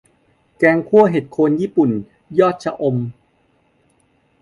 [0.57, 1.91] แกงคั่วเห็ดโคนญี่ปุ่น
[2.39, 2.95] ยอดชะอม